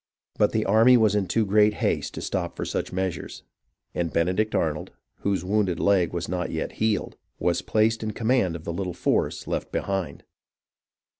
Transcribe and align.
But 0.39 0.51
the 0.51 0.65
army 0.65 0.97
was 0.97 1.13
in 1.13 1.27
too 1.27 1.45
great 1.45 1.75
haste 1.75 2.15
to 2.15 2.21
stop 2.23 2.55
for 2.55 2.65
such 2.65 2.91
meas 2.91 3.17
ures; 3.17 3.41
and 3.93 4.11
Benedict 4.11 4.55
Arnold, 4.55 4.89
whose 5.19 5.45
wounded 5.45 5.79
leg 5.79 6.11
was 6.11 6.27
not 6.27 6.49
yet 6.49 6.71
healed, 6.81 7.17
was 7.37 7.61
placed 7.61 8.01
in 8.01 8.09
command 8.09 8.55
of 8.55 8.63
the 8.63 8.73
little 8.73 8.95
force 8.95 9.45
left 9.45 9.71
behind. 9.71 10.23